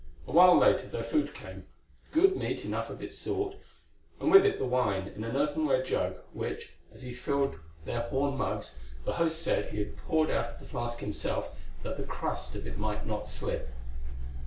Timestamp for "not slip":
13.05-13.69